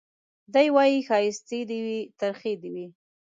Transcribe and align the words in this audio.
دی 0.53 0.67
وايي 0.75 0.99
ښايستې 1.07 1.59
دي 1.69 1.79
وي 1.85 1.99
ترخې 2.19 2.53
دي 2.61 2.69
وي 2.75 2.87